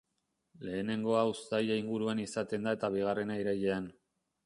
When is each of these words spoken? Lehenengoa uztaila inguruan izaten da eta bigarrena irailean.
Lehenengoa 0.63 1.19
uztaila 1.33 1.79
inguruan 1.83 2.25
izaten 2.25 2.69
da 2.71 2.77
eta 2.79 2.93
bigarrena 2.99 3.41
irailean. 3.45 3.97